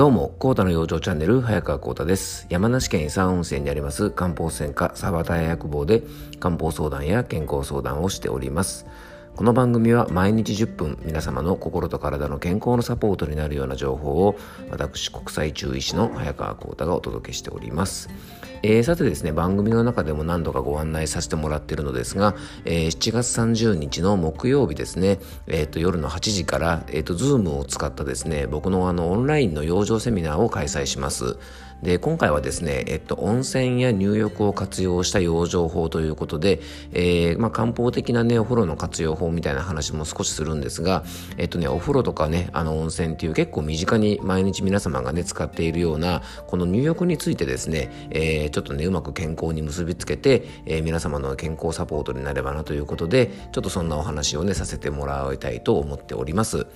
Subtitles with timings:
[0.00, 2.46] どうも、コータの養生チャンネル、早川コータです。
[2.48, 6.02] 山梨県伊佐温泉にあります漢方専科サバタヤ薬房で
[6.38, 8.86] 漢方相談や健康相談をしております。
[9.36, 14.36] この番組は毎日10分皆様の心と体の健康のサポートになるような情報を
[14.70, 18.10] 私国際中医師の早川幸太がお届けしております。
[18.62, 22.34] えー、さてですね番組の中でも何度かご案内させてもらっているのですが、
[22.66, 31.38] えー、7月30日の木曜日ですね、えーと、夜の8時から、えーと、Zoom を使ったですね僕のあのオンラインの養生セミナーを開催します。
[31.82, 36.60] で今回はですね、えっと、温泉や入浴を活用した養生法ということで、
[36.92, 41.04] えー、まあ、漢方的なねお風呂の活用法みたいな話も少しするんですが、
[41.38, 56.66] えっとね、お風呂とかねあの温泉っていう結構身近に毎日皆様がね使っているようなこの入浴についてですね、えー、ちょっとねうまく健康に結びつけて、えー、皆様の健康サポートになればなということでちょっとそんなお話をねさせてもらいたいと思っております。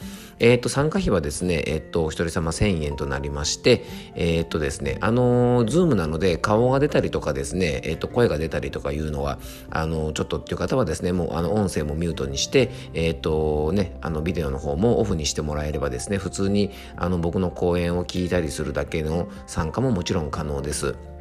[0.41, 9.39] えっと参加費はですね、えっとお一人様1000円となりまして、えっとですねあのズームなので顔が出たりとかですね、えっ、ー、と声が出たりとかいうのは
[9.71, 21.14] あのちょっとっていう方はですねもうあの音声もミュートにしてえっ、ー、とねあのビデオの方もオフにしてもらえればですね普通にあの僕の講演を聞いたりするだけの参加ももちろん可能です。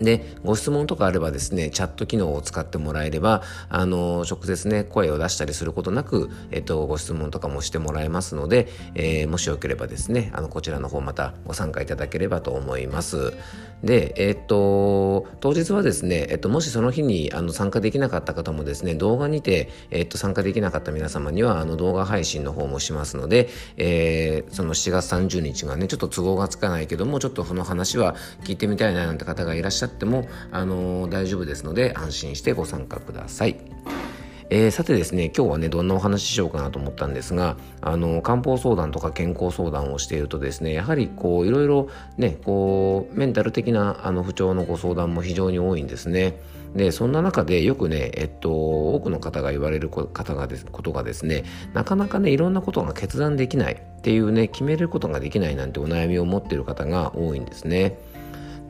[0.00, 13.34] で、ご質問とかあればですね、チャット機能を使ってもらえれば、あの、直接ね、声を出したりすることなく、えっと、ご質問とかもしてもらえますので、えー、もしよければですね、あの、こちらの方またご参加いただければと思います。
[13.84, 33.56] で、えっと、当日はですね、えっと、もしその日にあの参加できなかった方もですね、動画にて、えっと、参加できなかった皆様には、あの、動画配信の方もしますので、えー、その7月30日がね、ちょっと都合がつかないけども、ちょっとその話は聞いてみたいななんて方がいらっしゃっても、あの大丈夫ですので安心してご参加ください。
[34.52, 41.88] えー、さてですね今日はねどんなお話ししようかなと思ったんですがあの漢方相談とか健康相談をしているとですねやはりこういろいろ
[42.18, 46.40] ねこうメンタル的なあの不調のご相談も非常に多いんですね。
[46.74, 48.52] でそんな中でよくね、えっと、
[48.94, 51.42] 多くの方が言われる方がですことがですね
[51.74, 57.98] なかなかねいろんなことが決断できないっていうね決めることができないなんてお悩みを持っている方が多いんですね。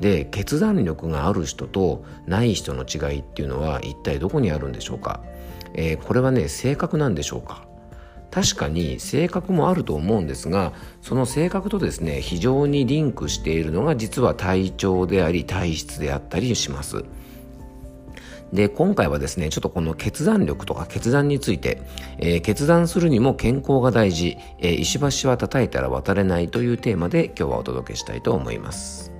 [0.00, 5.22] で決断力がある人とない人の違いっていうのは一体どこにあるんでしょうか、
[5.74, 7.66] えー、これはね性格なんでしょうか？
[8.30, 10.72] 確かに性格もあると思うんですが
[11.02, 17.04] その性格とですね非常にリンクしているのが実は体調であり体質であったりします。
[18.52, 21.82] で今回はですねちょっとこの決断力とか決断について、
[22.18, 29.12] えー、決断するにも健康が大事、えー、石橋は叩いたら渡れないというテーマで今日はお届けしたいと思います。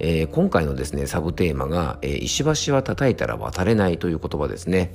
[0.00, 4.92] えー、今回のですねサブテーマが、えー、石橋は叩いたら渡れないという言葉ですね。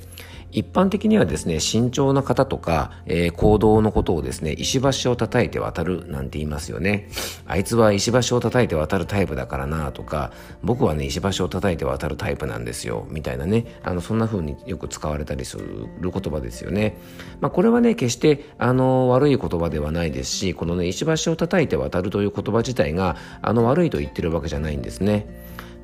[0.52, 7.08] 一般的にはですね慎重な方とか、えー、行動のことをですね石橋を叩いて渡るなんて言いますよね。
[7.46, 10.32] あいつは石橋を叩いて渡るタイプだからなとか
[10.62, 13.66] 僕はね石橋を叩いて渡るタイプなんですよみたいなね。
[13.82, 16.96] あのそんな風によく使われたりする言葉ですよね。
[17.40, 25.26] まあこれはね決してあの悪い言葉ではないですしこのね石橋を叩いて渡るという言葉自体があの悪いと言ってるわけじゃないんですね。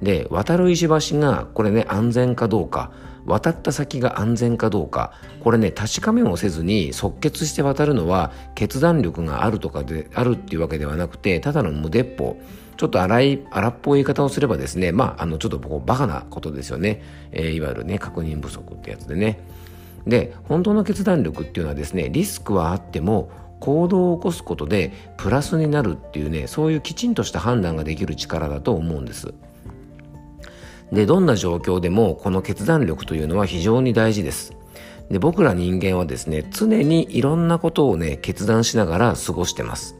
[0.03, 2.91] で渡る石橋がこれね安全かどうか。
[3.27, 5.13] 渡った先が安全かどうか。
[5.41, 12.41] これね確かめもせずに即決して渡るのは決断力があるとかであるっていうわけではなくてただの無鉄砲。
[12.77, 19.39] ちょっと荒い荒っぽい言い方をすればですねまああのちょっとこうバカなことですよね、えー、いわゆるね確認不足ってやつでね。
[20.07, 29.35] で本当の決断力っていうのはですねリスクはあっても行動を起こすことでプラスになるっていうねそういうきちんとした判断ができる力だと思うんです。
[30.93, 34.55] で、どんな状況でもこの決断力というのは非常に大事です。
[35.11, 39.97] で、僕ら人間はですね、常にいろんなことをね、決断しながら過ごしてます。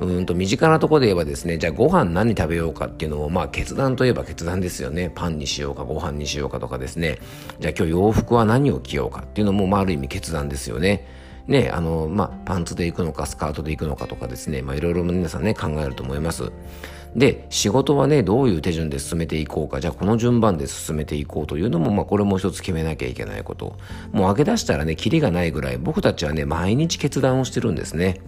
[0.00, 5.12] うんと身近なところで言えばですね、じゃあご飯何食べようかっていうのも、まあ決断といえば決断ですよね。
[5.14, 7.18] パンにしようかご飯にしようかとかですね。
[7.60, 11.06] じゃあ今日洋服は何を着ようかっていうのも、まあある意味決断ですよね。
[11.46, 16.50] ね、あの、まあパンツで行くのかスカートで行くのかとかですね、まあいろいろ皆さんね考えると思います。
[17.16, 23.76] で仕事はねどういう手順で進めていこうかじゃあこの順番で進めていこうというのも、まあ、これも一つ決めなきゃいけないこと
[24.12, 28.20] もう上げ出したらねキリがないぐらい僕たちはね毎日決断をしてるんですね。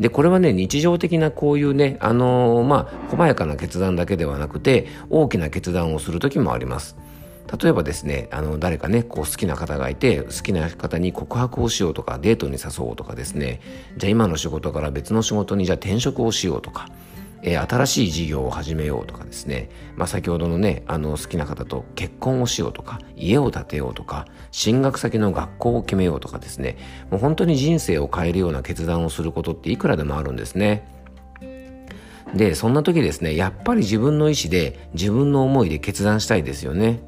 [0.00, 6.96] で、これはね、日常的なこういうね、あのー、まあ、細やかな決断だけではなくて、大きな決断をする時もあります。
[7.60, 13.60] 例えばですね、あの、誰かね、こう好きな方がいて、好きな方に告白をしようとか、デートに誘おうとかですね、
[13.96, 16.88] じゃあ今の仕事から別の仕事にじゃあ転職をしようとか、
[17.42, 26.76] えー、新しい事業を始めようとかですね、まあ、先ほどのねあの好きな方と結婚をしようとか家を建てようとか進学先の学校を決めようとかですね。
[27.10, 30.86] もう本当に人生を変えるような決断をすることっていくらでもあるんですね。
[32.34, 37.00] でそんな時ですねやっぱり自分の意思で自分の思いで決断したいですよね。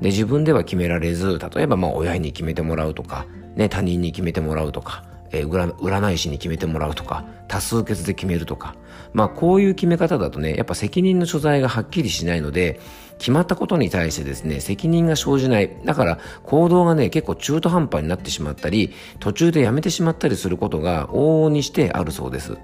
[0.00, 3.26] で自分では決められず例えばまあ親に決めてもらうとか、
[3.56, 8.74] ね、他人に決めてもらうとか、えー、占い師に決めてもらうとか多数決で決めるとか。
[9.12, 12.80] まあこういう決め方だとねやっぱ責任の所在がはっきりしないので
[13.18, 15.70] 決まったことに対してですね責任が生じない。
[15.84, 22.56] だから行動がね結構中途半端になってしまったり途中でやめてしまったりすることが往々にしてあるそうです。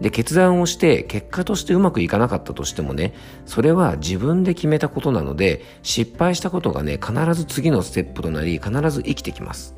[0.00, 3.12] で決断をして結果としてうまくいかなかったとしてもね
[3.44, 9.76] それは自分で決めたことなので失敗したことがね必ず次のステップとなり必ず生きてきます。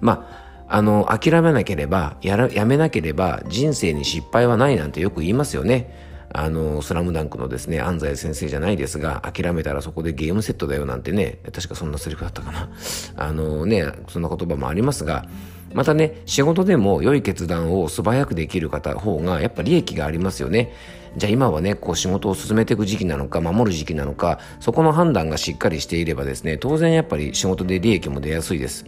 [0.00, 12.70] まああの諦めなければやらやめなければ人生に失敗はないなんてよく言いますよねあの、スラムダンクのですね、安西先生じゃないですが、諦めたらそこでゲームセットだよなんてね、確かそんなセリフだったかな。
[13.16, 15.24] あのね、そんな言葉もありますが、
[15.72, 20.72] またね、仕事でも良い決断を素早くできる方方がやっぱ利益がありますよね。
[21.16, 28.84] じゃあ今はね、こう仕事を進めていく時期なのか、守る時期なのか、そこの判断がしっかりしていればですね、当然やっぱり仕事で利益も出やすいです。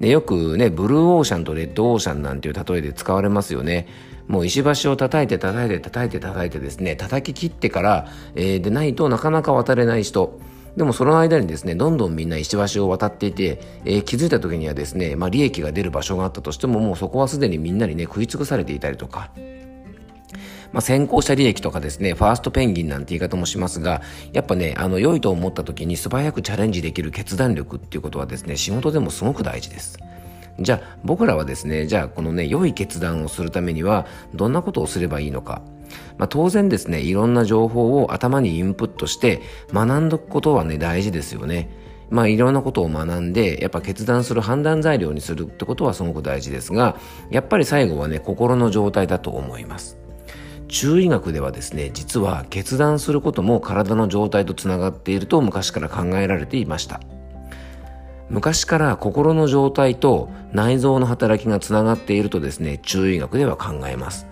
[0.00, 3.86] でよくね、ブルーオーシャンとレッドオーシャンなんていう例えで使われますよね。
[4.28, 10.38] もう石橋を叩いて叩いて叩いて叩いてですね、叩き切ってから、えー、でないとなかなか渡れない人。
[10.76, 19.30] でもその間にですね、どんどんみんな石橋を渡っていて、えー、気づいた時にはですね、まあ利益が出る場所があったとしても、もうそこはすでにみんなにね、食い尽くされていたりとか、
[20.72, 24.02] まあ、先行者利益とかですね、ファーストペンギンなんて言い方もしますが、
[24.32, 29.98] やっぱね、あの、良いと思った時に素早くチャレンジできる決断力っていうことはですね、仕事でもすごく大事です。
[30.60, 35.62] じゃあ、僕らはですね、じゃあ、このね、良い決断をするためには、どんなことをすればいいのか。
[36.18, 39.40] まあ、当然ですね、いろんな情報を頭にインプットして
[39.72, 41.68] 学んどくことはね、大事ですよね。
[42.10, 46.96] まあいろんなことを学んで、やっぱ決断する判断材料にするってことはすごく大事ですが、
[47.30, 49.96] やっぱり最後はね、心の状態だと思います。
[50.70, 57.00] 中医学ではですね、実は決断することも体の状態とつながっていると昔から考えられていました。
[58.30, 64.26] 昔から心の状態と内臓の働きがつながっているとですね、中医学では考えます。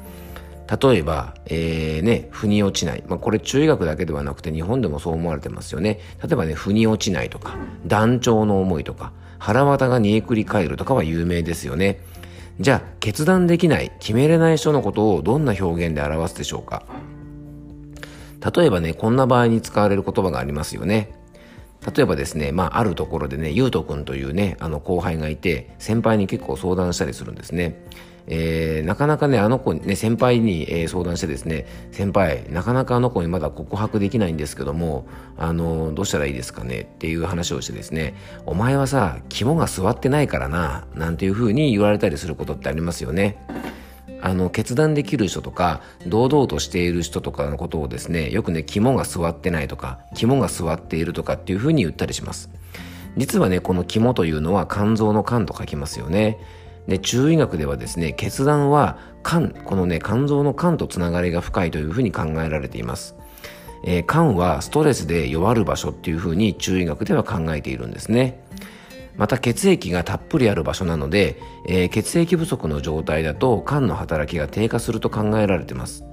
[0.81, 3.03] 例えば、えー、ね、腑に落ちない。
[3.09, 5.99] まあ、これ中医学だけではなくて日本でもそう思われてますよね。
[6.23, 7.57] 例えばね、腑に落ちないとか、
[7.87, 12.01] 断腸の思いとか、腹渡が煮えくり返るとかは有名ですよね。
[12.61, 16.83] じゃあ、決断できない、決めれない人のことをどんな表現で表すでしょうか？
[18.57, 21.15] 例えばね、こんな場合に使われる言葉がありますよね。
[21.95, 27.81] 例えばですね、まあ、あるところでね、ゆうとくんというね、あの後輩がいて、先輩に結構相談したりするんですね。
[28.31, 35.07] えー、なかなかね、あの子にね、先輩に、えー、相談してですね、先輩、なかなかあの子にまだ告白できないんですけども、
[35.39, 38.15] あの、どうしたらいいですかねっていう話をしてですね、
[38.45, 43.39] お前はさ、肝が座ってないからな、なんていう風に言われたりすることってありますよね。
[44.21, 52.51] あの、決断できる人とか、堂々としている人とかのことをですね、よくね、肝が座ってないとか、肝が座っているとかっていう風に言ったりします。
[53.17, 56.39] 実はね、この肝というのは肝臓の肝と書きますよね。
[56.89, 63.15] で、中医学ではですね、決断は肝、このね、肝臓の肝とつながりが深いというふうに考えられています。
[63.85, 68.43] えー、肝はストレスで弱る場所っていうふうに中医学では考えているんですね。
[69.17, 76.05] また血液がたっぷりある場所なので、えー、血液不足の状態だと肝の働きが低下すると考えられています。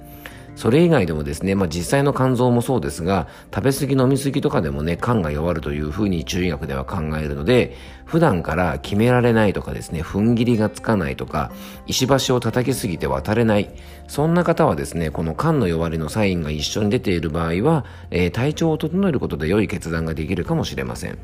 [0.56, 11.52] それ以外でもですね、まあ、実際の肝臓もそうですが、食べ過ぎ飲み過ぎとかでもね、肝が弱るというふうに中医学では考えるので、普段から決められないとかですね、踏ん切りがつかないとか、
[11.86, 13.70] 石橋を叩きすぎて渡れない、
[14.08, 21.18] そんな方はですね、この肝の弱りのサインが一緒に出ている場合は、えー、体調を整えることで良い決断ができるかもしれません。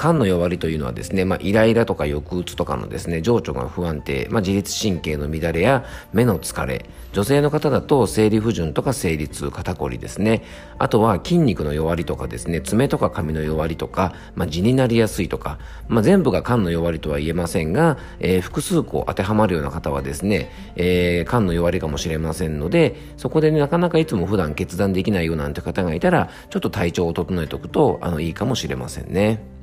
[0.00, 10.42] 肝の弱りというのはですね、まあ、イライラとか抑うつとかのですね、情緒が不安定、まあ、自律神経の乱れや目の疲れ、女性の方だと生理不順とか生理痛、肩こりですね。
[10.78, 29.59] あとは筋肉の弱りとかですね、爪とか髪の弱りとか、まあ、痔になりやすいとか、まあ、全部が肝の弱りとは言えませんが、えー、複数個当てはまるような方はですね、えー、肝の弱りかもしれませんので、そこで、ね、なかなかいつも普段決断できないようなんて方がいたら、ちょっと体調を整えておくと、あの、いいかもしれませんね。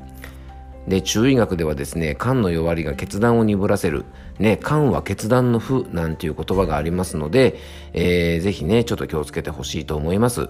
[0.88, 4.06] で、中医学ではですね、肝の弱りが決断を鈍らせる。
[4.40, 7.60] ね、肝は決断の負なんていう言葉がありますので、
[7.94, 10.50] えー、ぜひね、ちょっと気をつけてほしいと思います。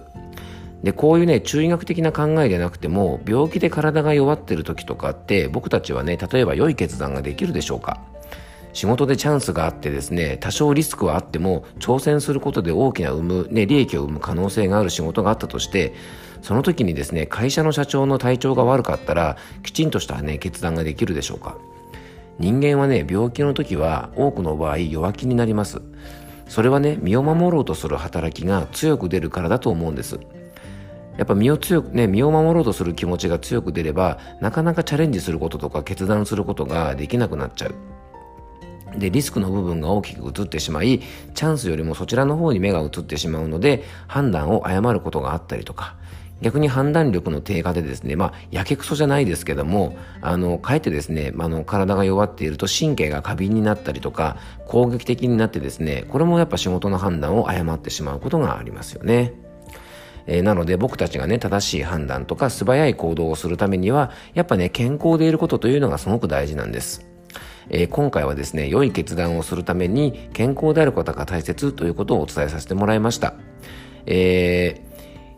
[0.84, 8.00] で、こういうね、中医学的な考えでなくても、病気で体が弱ってる時とかって、僕たちはね、例えば良い決断ができるでしょうか
[8.72, 15.94] 仕事でチャンスがあってですね、多少リスクはあっても、挑戦することで大きな生む、ね、利益を生む可能性がある仕事があったとして、
[16.42, 21.56] その時にですね、会社の社長の体調が悪かったら、きちんとしたね、決断ができるでしょうか。
[22.38, 25.80] 人間はね、病気の時は多くの場合弱気になります。
[26.48, 30.18] それはね身を守ろうとする働きが強く出るからだと思うんです
[31.16, 37.74] やっぱ身を強くね身を守ろうとする気持ちが強く出ればなかなかチャレンジすることとか決断することができなくなっちゃう
[38.98, 41.02] でリスクの部分が大きく移ってしまい
[41.34, 45.96] チャンスよりもそちらの方に目が移ってしまうので判断を誤ることがあったりとか
[46.40, 59.32] 逆に判断力の低下でですね、まあ、やけくそじゃないですけども、あの、かえってですね、あの、体が弱っていると神経が過敏になったりとか、攻撃的になってですね、これもやっぱ仕事の判断を誤ってしまうことがありますよね。
[60.26, 67.08] えー、なので僕たちがね、正しい判断とか素早い行動をするためには、やっぱね、健康でいることというのがすごく大事なんです。
[67.70, 73.34] えー、今回はですね、良い決断をするために健康であることが大切ということをお伝えさせてもらいました。
[74.06, 74.87] えー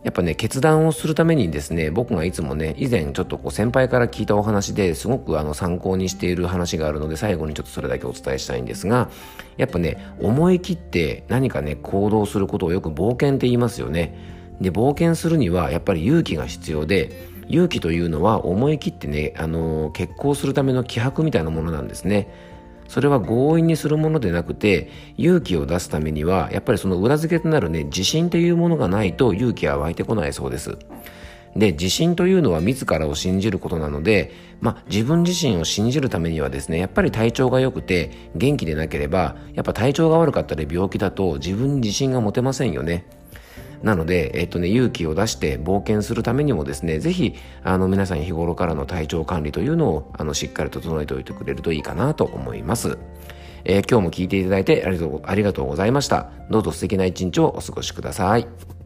[0.03, 9.11] やっぱね、決断をするためにですね、僕がいつもね、以前ちょっとこう先輩から聞いたお話ですごくあの参考にしている話があるので、最後にちょっとそれだけお伝えしたいんですが、
[9.59, 14.17] やっぱね、思い切って何かね、行動することをよく冒険って言いますよね。
[14.61, 22.29] で、冒険するにはやっぱり勇気が必要で、勇気というのは思い切ってね、あの決行するための気迫みたいなものなんですね。
[22.91, 30.77] それは強引にするものでなくて勇気を出すためにはやっぱりその裏付けとなるね自信というものがないと勇気は湧いてこないそうです。
[31.55, 43.05] で自信というのは自らを信じることなので、まあ、自分自身を信じるためにはですねやっぱり体調が良くて元気でなければやっぱ体調が悪かったり病気だと自分に自信が持てませんよね。
[43.83, 47.35] なので、えっとね、勇気を出して冒険するためにもですね、ぜひ、
[47.65, 52.99] あの、皆さん日頃からの体調管理というのを、あの、しっかり整えておいてくれるといいかなと思います。
[53.65, 54.91] えー、今日も聞いていただいてあ
[55.35, 56.31] りがとうございました。
[56.51, 58.80] どうぞ素敵な一日をお過ごしください。